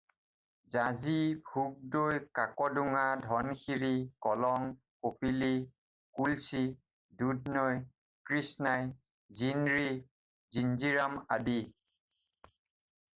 [0.75, 1.17] জাঁজী,
[1.49, 3.91] ভোগদৈ, কাকডোঙা, ধনশিৰি,
[4.27, 4.65] কলং,
[5.07, 5.51] কপিলী,
[6.21, 6.63] কুলসী,
[7.21, 7.79] দুধনৈ,
[8.31, 8.89] কৃষ্ণাই,
[9.43, 9.87] জিনৰী,
[10.59, 11.59] জিঞ্জিৰাম আদি।